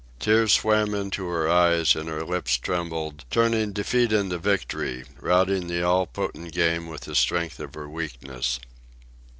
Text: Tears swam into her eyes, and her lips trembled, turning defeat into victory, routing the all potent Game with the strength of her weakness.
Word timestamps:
Tears 0.19 0.51
swam 0.53 0.95
into 0.95 1.27
her 1.27 1.47
eyes, 1.47 1.95
and 1.95 2.09
her 2.09 2.23
lips 2.23 2.57
trembled, 2.57 3.23
turning 3.29 3.71
defeat 3.71 4.11
into 4.11 4.39
victory, 4.39 5.03
routing 5.19 5.67
the 5.67 5.83
all 5.83 6.07
potent 6.07 6.53
Game 6.53 6.87
with 6.87 7.01
the 7.01 7.13
strength 7.13 7.59
of 7.59 7.75
her 7.75 7.87
weakness. 7.87 8.59